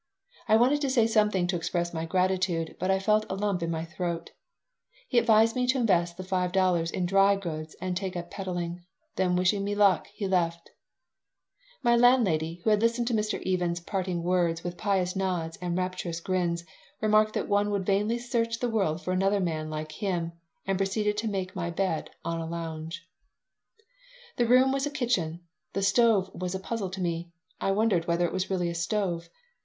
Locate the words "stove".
25.83-26.31, 28.73-29.29